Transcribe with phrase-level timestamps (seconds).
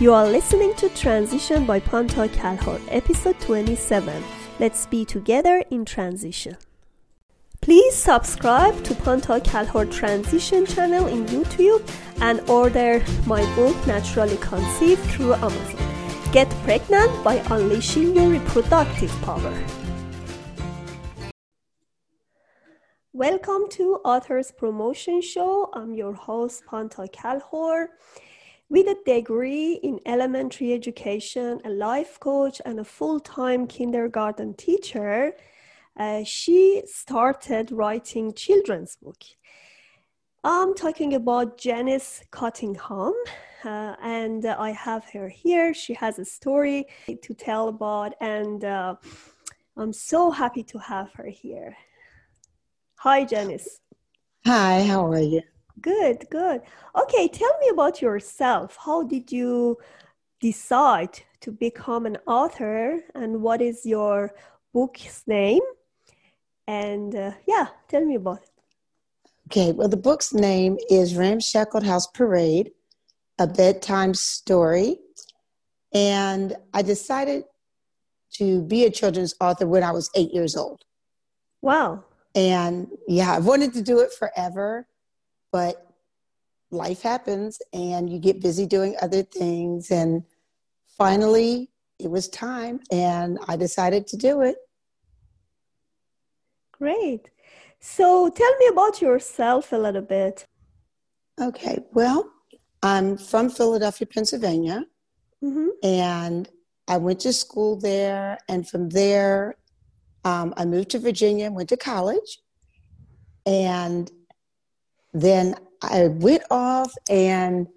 [0.00, 4.24] You are listening to Transition by Panta Kalhor, episode 27.
[4.58, 6.56] Let's be together in transition.
[7.60, 11.88] Please subscribe to Panta Kalhor Transition channel in YouTube
[12.20, 16.32] and order my book Naturally Conceived through Amazon.
[16.32, 19.64] Get pregnant by unleashing your reproductive power.
[23.12, 25.70] Welcome to Authors Promotion Show.
[25.72, 27.90] I'm your host Panta Kalhor.
[28.70, 35.32] With a degree in elementary education, a life coach, and a full time kindergarten teacher,
[35.98, 39.22] uh, she started writing children's book.
[40.42, 43.14] I'm talking about Janice Cottingham,
[43.64, 45.72] uh, and uh, I have her here.
[45.74, 48.96] She has a story to tell about, and uh,
[49.76, 51.76] I'm so happy to have her here.
[52.96, 53.80] Hi, Janice.
[54.46, 55.42] Hi, how are you?
[55.80, 56.62] Good, good.
[56.96, 58.76] Okay, tell me about yourself.
[58.84, 59.78] How did you
[60.40, 64.34] decide to become an author, and what is your
[64.72, 65.62] book's name?
[66.66, 68.50] And uh, yeah, tell me about it.
[69.48, 72.70] Okay, well, the book's name is Ramshackled House Parade,
[73.38, 74.98] a bedtime story.
[75.92, 77.44] And I decided
[78.34, 80.84] to be a children's author when I was eight years old.
[81.60, 82.04] Wow.
[82.34, 84.88] And yeah, I've wanted to do it forever,
[85.54, 85.86] but
[86.72, 89.92] life happens and you get busy doing other things.
[89.92, 90.24] And
[90.98, 94.56] finally, it was time, and I decided to do it.
[96.72, 97.30] Great.
[97.78, 100.44] So tell me about yourself a little bit.
[101.40, 102.28] Okay, well,
[102.82, 104.86] I'm from Philadelphia, Pennsylvania,
[105.40, 105.68] mm-hmm.
[105.84, 106.48] and
[106.88, 108.38] I went to school there.
[108.48, 109.54] And from there,
[110.24, 112.40] um, I moved to Virginia, and went to college,
[113.46, 114.10] and
[115.14, 117.68] then I went off and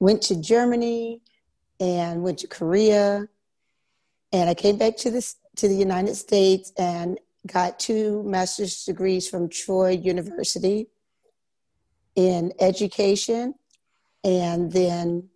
[0.00, 1.22] went to Germany
[1.80, 3.28] and went to Korea,
[4.32, 9.28] and I came back to this to the United States and got two master's degrees
[9.28, 10.88] from Troy University
[12.16, 13.54] in education,
[14.24, 15.28] and then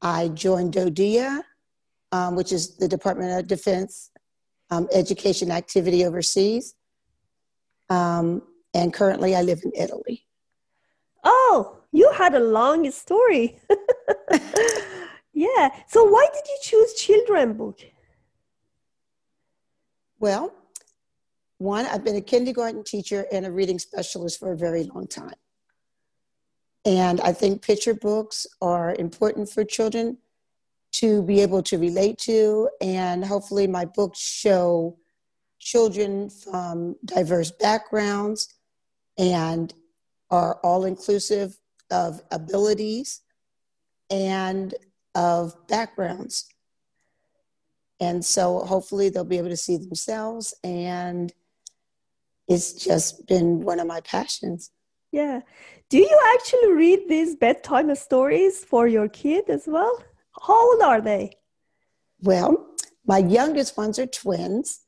[0.00, 1.42] I joined DoDEA,
[2.12, 4.10] um, which is the Department of Defense
[4.70, 6.74] um, education activity overseas.
[7.90, 8.42] Um,
[8.74, 10.24] and currently I live in Italy.
[11.22, 13.58] Oh, you had a long story.
[15.32, 15.68] yeah.
[15.88, 17.80] So why did you choose children book?
[20.18, 20.52] Well,
[21.58, 25.34] one, I've been a kindergarten teacher and a reading specialist for a very long time.
[26.84, 30.18] And I think picture books are important for children
[30.92, 32.68] to be able to relate to.
[32.80, 34.98] And hopefully, my books show
[35.58, 38.52] children from diverse backgrounds
[39.16, 39.72] and
[40.32, 41.56] are all inclusive
[41.90, 43.20] of abilities
[44.10, 44.74] and
[45.14, 46.48] of backgrounds.
[48.00, 50.54] And so hopefully they'll be able to see themselves.
[50.64, 51.32] And
[52.48, 54.70] it's just been one of my passions.
[55.12, 55.42] Yeah.
[55.90, 60.02] Do you actually read these bedtime stories for your kid as well?
[60.40, 61.36] How old are they?
[62.22, 62.70] Well,
[63.06, 64.80] my youngest ones are twins,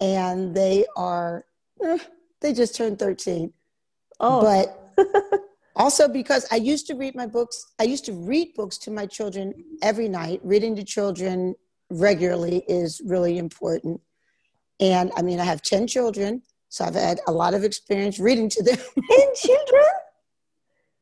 [0.00, 1.46] and they are,
[1.82, 1.98] eh,
[2.40, 3.52] they just turned 13.
[4.24, 4.40] Oh.
[4.40, 4.80] But
[5.76, 9.04] also because I used to read my books, I used to read books to my
[9.04, 9.52] children
[9.82, 10.40] every night.
[10.42, 11.54] Reading to children
[11.90, 14.00] regularly is really important.
[14.80, 16.40] And I mean, I have 10 children,
[16.70, 18.76] so I've had a lot of experience reading to them.
[19.10, 19.84] 10 children?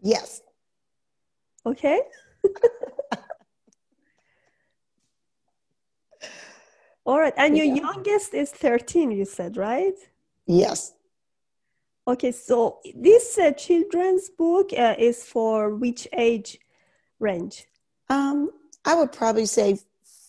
[0.00, 0.40] Yes.
[1.66, 2.00] Okay.
[7.04, 7.34] All right.
[7.36, 7.74] And your yeah.
[7.74, 9.94] youngest is 13, you said, right?
[10.46, 10.94] Yes.
[12.06, 12.32] Okay.
[12.32, 16.58] So this uh, children's book uh, is for which age
[17.18, 17.66] range?
[18.08, 18.50] Um,
[18.84, 19.78] I would probably say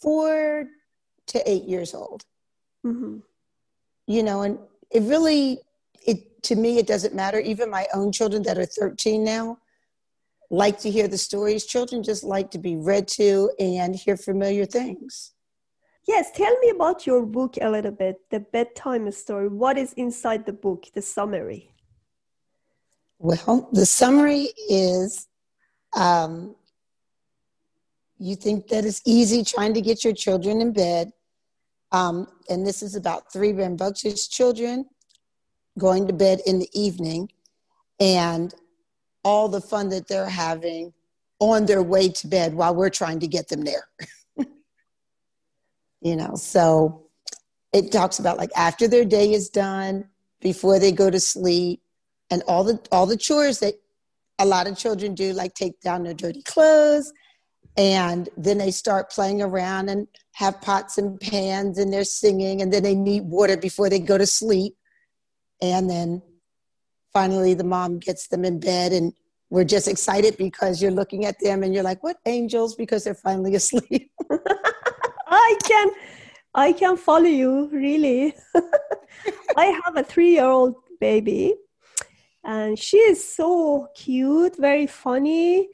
[0.00, 0.66] four
[1.26, 2.24] to eight years old.
[2.86, 3.18] Mm-hmm.
[4.06, 4.58] You know, and
[4.90, 5.60] it really,
[6.06, 7.40] it to me, it doesn't matter.
[7.40, 9.58] Even my own children that are 13 now
[10.50, 11.66] like to hear the stories.
[11.66, 15.32] Children just like to be read to and hear familiar things.
[16.06, 19.48] Yes, tell me about your book a little bit, the bedtime story.
[19.48, 21.72] What is inside the book, the summary?
[23.18, 25.26] Well, the summary is
[25.94, 26.54] um,
[28.18, 31.12] you think that it's easy trying to get your children in bed.
[31.90, 34.86] Um, and this is about three rambunctious children
[35.78, 37.30] going to bed in the evening
[37.98, 38.54] and
[39.24, 40.92] all the fun that they're having
[41.40, 43.88] on their way to bed while we're trying to get them there.
[46.06, 47.02] you know so
[47.72, 50.04] it talks about like after their day is done
[50.40, 51.82] before they go to sleep
[52.30, 53.74] and all the all the chores that
[54.38, 57.12] a lot of children do like take down their dirty clothes
[57.76, 62.72] and then they start playing around and have pots and pans and they're singing and
[62.72, 64.76] then they need water before they go to sleep
[65.60, 66.22] and then
[67.12, 69.12] finally the mom gets them in bed and
[69.50, 72.76] we're just excited because you're looking at them and you're like what angels?
[72.76, 74.12] because they're finally asleep
[75.26, 75.90] i can
[76.54, 78.34] i can follow you really.
[79.56, 81.54] I have a three year old baby
[82.44, 85.68] and she is so cute very funny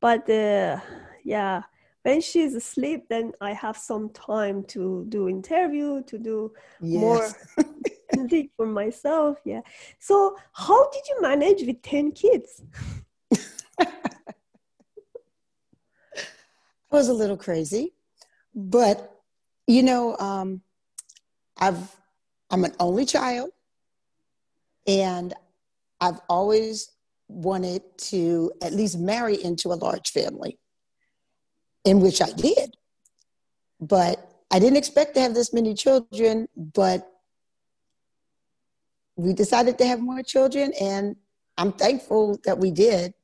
[0.00, 0.78] but uh,
[1.24, 1.62] yeah
[2.02, 7.00] when she's asleep then i have some time to do interview to do yes.
[7.00, 7.28] more
[8.28, 9.60] thing for myself yeah.
[9.98, 12.62] So how did you manage with 10 kids?
[16.90, 17.92] It was a little crazy
[18.58, 19.22] but
[19.66, 20.60] you know um,
[21.58, 21.96] i've
[22.50, 23.50] i'm an only child
[24.86, 25.32] and
[26.00, 26.90] i've always
[27.28, 30.58] wanted to at least marry into a large family
[31.84, 32.76] in which I did.
[33.80, 37.10] But I didn't expect to have this many children, but
[39.16, 41.16] we decided to have more children, and
[41.56, 43.14] I'm thankful that we did,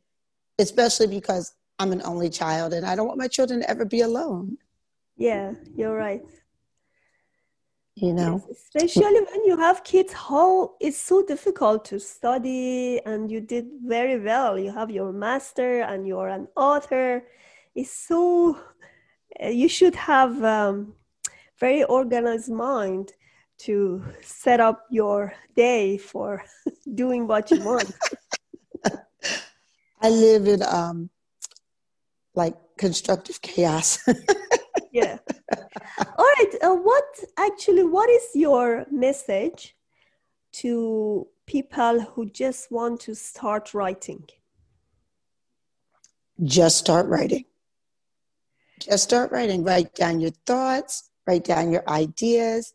[0.58, 4.00] especially because I'm an only child and I don't want my children to ever be
[4.00, 4.58] alone.
[5.16, 6.22] Yeah, you're right.
[7.96, 13.30] You know, yes, especially when you have kids, how it's so difficult to study, and
[13.30, 14.58] you did very well.
[14.58, 17.22] You have your master, and you're an author
[17.76, 18.58] It's so
[19.42, 20.94] uh, you should have um,
[21.58, 23.12] very organized mind
[23.56, 26.44] to set up your day for
[26.94, 27.92] doing what you want
[30.02, 31.08] i live in um
[32.34, 33.98] like constructive chaos
[34.94, 35.18] yeah
[36.18, 37.04] all right uh, what
[37.36, 39.76] actually what is your message
[40.52, 44.24] to people who just want to start writing
[46.42, 47.44] just start writing
[48.78, 49.64] just start writing.
[49.64, 52.74] Write down your thoughts, write down your ideas.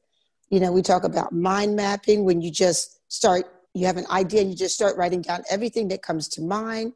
[0.49, 4.41] You know, we talk about mind mapping when you just start, you have an idea
[4.41, 6.93] and you just start writing down everything that comes to mind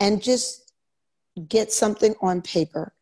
[0.00, 0.72] and just
[1.48, 2.94] get something on paper.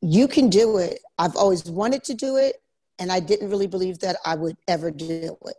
[0.00, 1.00] You can do it.
[1.18, 2.56] I've always wanted to do it,
[2.98, 5.56] and I didn't really believe that I would ever do it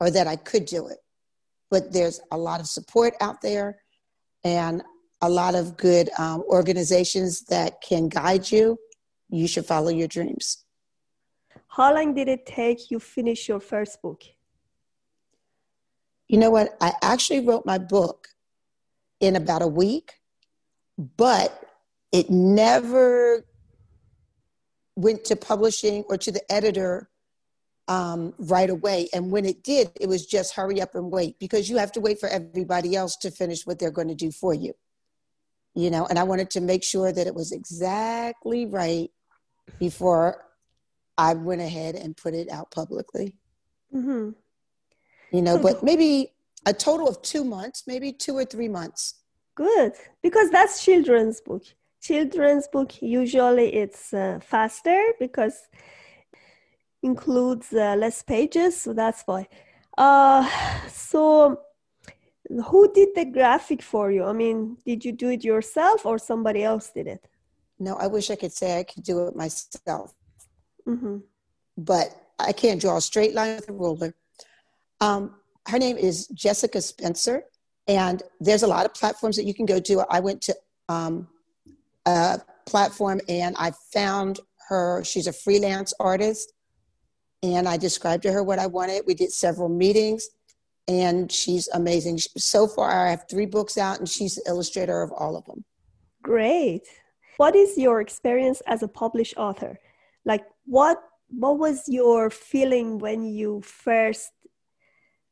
[0.00, 0.98] or that I could do it.
[1.70, 3.78] But there's a lot of support out there,
[4.44, 4.82] and
[5.22, 8.78] a lot of good um, organizations that can guide you,
[9.28, 10.64] you should follow your dreams.
[11.68, 14.22] How long did it take you finish your first book?
[16.28, 16.76] You know what?
[16.80, 18.28] I actually wrote my book
[19.20, 20.14] in about a week,
[20.98, 21.62] but
[22.12, 23.44] it never
[24.94, 27.10] went to publishing or to the editor
[27.88, 29.08] um, right away.
[29.12, 32.00] And when it did, it was just hurry up and wait because you have to
[32.00, 34.72] wait for everybody else to finish what they're going to do for you
[35.76, 39.10] you know, and I wanted to make sure that it was exactly right
[39.78, 40.42] before
[41.18, 43.36] I went ahead and put it out publicly.
[43.94, 44.30] Mm-hmm.
[45.32, 46.32] You know, but maybe
[46.64, 49.16] a total of two months, maybe two or three months.
[49.54, 49.92] Good,
[50.22, 51.64] because that's children's book.
[52.06, 55.56] Children's book usually it's uh, faster because
[57.02, 59.48] includes uh, less pages, so that's why.
[59.98, 60.48] Uh,
[60.88, 61.58] so
[62.66, 64.24] who did the graphic for you?
[64.24, 67.26] I mean, did you do it yourself or somebody else did it?
[67.78, 70.14] No, I wish I could say I could do it myself.
[70.86, 71.18] Mm-hmm.
[71.76, 72.08] But
[72.38, 74.14] I can't draw a straight line with a ruler.
[75.00, 75.34] Um,
[75.66, 77.44] her name is Jessica Spencer,
[77.88, 80.04] and there's a lot of platforms that you can go to.
[80.08, 80.56] I went to
[80.88, 81.28] um,
[82.06, 85.04] a platform and I found her.
[85.04, 86.52] She's a freelance artist,
[87.42, 89.02] and I described to her what I wanted.
[89.06, 90.28] We did several meetings
[90.88, 92.18] and she's amazing.
[92.36, 95.64] So far, I have three books out, and she's the illustrator of all of them.
[96.22, 96.82] Great.
[97.36, 99.78] What is your experience as a published author?
[100.24, 104.30] Like, what what was your feeling when you first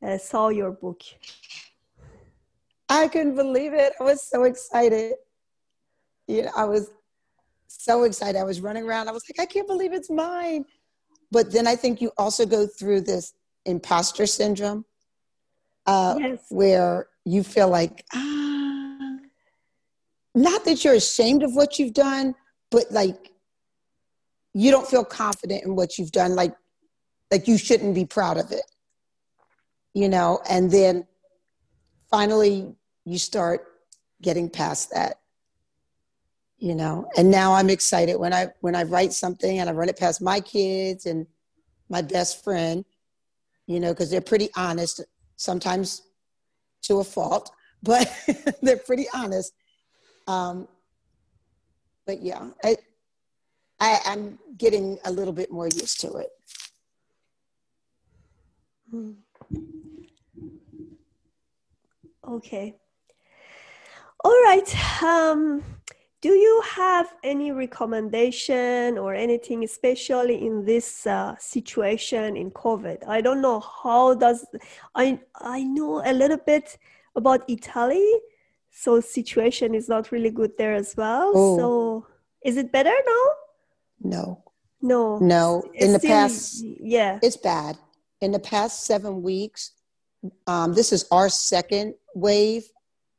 [0.05, 1.01] uh, saw your book?
[2.89, 3.93] I couldn't believe it.
[3.99, 5.13] I was so excited.
[6.27, 6.89] You know, I was
[7.67, 8.39] so excited.
[8.39, 9.07] I was running around.
[9.07, 10.65] I was like, I can't believe it's mine.
[11.31, 13.33] But then I think you also go through this
[13.65, 14.85] imposter syndrome
[15.85, 16.45] uh, yes.
[16.49, 19.17] where you feel like, ah,
[20.33, 22.35] not that you're ashamed of what you've done,
[22.69, 23.31] but like
[24.53, 26.55] you don't feel confident in what you've done, like
[27.31, 28.65] like you shouldn't be proud of it,
[29.93, 30.39] you know.
[30.49, 31.07] And then
[32.09, 33.65] finally, you start
[34.21, 35.19] getting past that,
[36.65, 37.07] you know.
[37.15, 40.19] And now I'm excited when I when I write something and I run it past
[40.19, 41.27] my kids and
[41.89, 42.83] my best friend,
[43.67, 45.01] you know, because they're pretty honest
[45.35, 46.01] sometimes
[46.81, 47.51] to a fault,
[47.83, 48.11] but
[48.63, 49.53] they're pretty honest.
[50.25, 50.67] Um,
[52.07, 52.77] but yeah, I,
[53.79, 56.29] I, I'm getting a little bit more used to it.
[58.89, 59.11] Hmm.
[62.27, 62.75] Okay.
[64.23, 65.03] All right.
[65.03, 65.63] Um,
[66.25, 72.97] do you have any recommendation or anything especially in this uh, situation in covid?
[73.07, 74.39] I don't know how does
[74.95, 75.19] i
[75.57, 76.79] i know a little bit
[77.15, 78.09] about italy
[78.71, 81.31] so situation is not really good there as well.
[81.35, 81.57] Oh.
[81.59, 82.07] so
[82.43, 83.25] is it better now?
[84.15, 84.43] No.
[84.81, 85.19] No.
[85.19, 85.63] No.
[85.75, 86.65] In the past
[86.97, 87.19] yeah.
[87.21, 87.77] It's bad.
[88.19, 89.73] In the past seven weeks
[90.47, 92.65] um, this is our second wave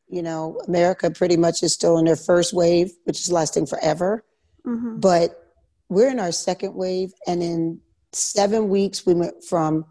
[0.08, 4.24] you know, America pretty much is still in their first wave, which is lasting forever.
[4.66, 5.00] Mm-hmm.
[5.00, 5.52] But
[5.88, 7.80] we're in our second wave, and in
[8.12, 9.84] seven weeks, we went from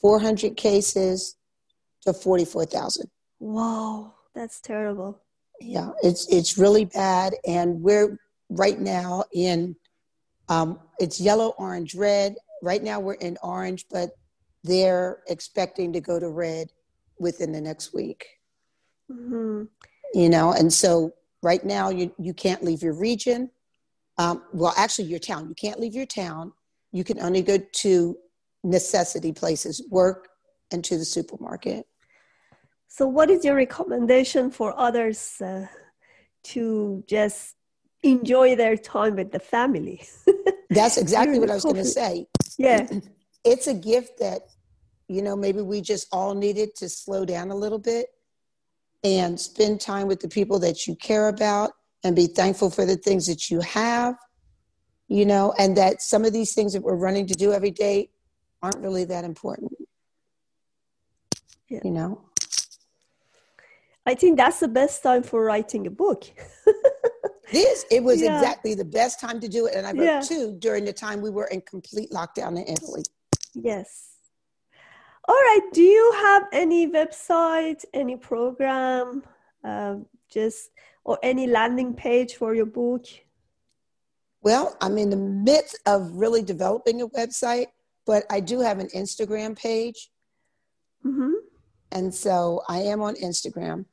[0.00, 1.36] 400 cases
[2.02, 3.08] to 44,000.
[3.38, 5.20] Wow, that's terrible.
[5.60, 8.18] Yeah, it's it's really bad, and we're
[8.48, 9.76] right now in
[10.48, 12.34] um, it's yellow, orange, red.
[12.62, 14.10] Right now, we're in orange, but
[14.64, 16.68] they're expecting to go to red
[17.18, 18.26] within the next week.
[19.10, 19.64] Mm-hmm.
[20.14, 23.50] You know, and so right now you, you can't leave your region.
[24.18, 25.48] Um, well, actually, your town.
[25.48, 26.52] You can't leave your town.
[26.92, 28.16] You can only go to
[28.62, 30.28] necessity places, work,
[30.70, 31.86] and to the supermarket.
[32.88, 35.66] So, what is your recommendation for others uh,
[36.44, 37.54] to just
[38.02, 40.02] enjoy their time with the family?
[40.70, 42.26] That's exactly what I was going to say.
[42.58, 42.86] Yeah.
[43.44, 44.42] It's a gift that,
[45.08, 48.06] you know, maybe we just all needed to slow down a little bit
[49.04, 51.72] and spend time with the people that you care about
[52.04, 54.16] and be thankful for the things that you have,
[55.08, 58.10] you know, and that some of these things that we're running to do every day
[58.62, 59.72] aren't really that important.
[61.68, 61.80] Yeah.
[61.84, 62.20] You know?
[64.04, 66.24] I think that's the best time for writing a book.
[67.52, 68.38] this it was yeah.
[68.38, 70.20] exactly the best time to do it and i wrote yeah.
[70.20, 73.02] two during the time we were in complete lockdown in italy
[73.54, 74.11] yes
[75.28, 75.60] all right.
[75.72, 79.22] Do you have any website, any program,
[79.64, 79.96] uh,
[80.28, 80.70] just
[81.04, 83.06] or any landing page for your book?
[84.42, 87.66] Well, I'm in the midst of really developing a website,
[88.06, 90.10] but I do have an Instagram page.
[91.04, 91.32] Mm-hmm.
[91.92, 93.84] And so I am on Instagram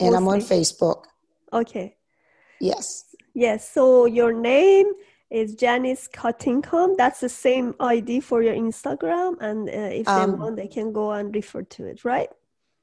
[0.00, 1.04] and I'm on Facebook.
[1.52, 1.96] Okay.
[2.60, 3.04] Yes.
[3.34, 3.70] Yes.
[3.70, 4.92] So your name
[5.30, 6.96] is Janice Cottingham.
[6.96, 10.92] That's the same ID for your Instagram, and uh, if um, they want, they can
[10.92, 12.28] go and refer to it, right?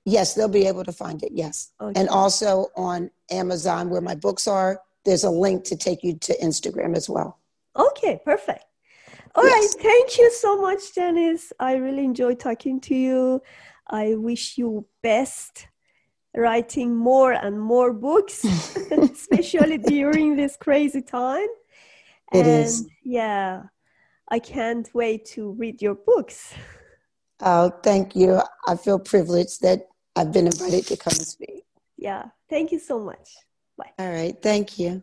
[0.06, 1.32] Yes, they'll be able to find it.
[1.34, 2.00] Yes, okay.
[2.00, 6.38] and also on Amazon, where my books are, there's a link to take you to
[6.40, 7.40] Instagram as well.
[7.76, 8.66] Okay, perfect.
[9.36, 9.76] All yes.
[9.76, 11.54] right, thank you so much, Janice.
[11.60, 13.42] I really enjoyed talking to you.
[13.88, 15.68] I wish you best
[16.36, 18.44] writing more and more books,
[18.92, 21.48] especially during this crazy time.
[22.34, 22.88] It and is.
[23.04, 23.64] Yeah,
[24.30, 26.54] I can't wait to read your books.
[27.46, 28.40] Oh, thank you.
[28.68, 31.66] I feel privileged that I've been invited to come and speak.
[31.98, 33.36] Yeah, thank you so much.
[33.78, 33.92] Bye.
[34.00, 35.02] All right, thank you.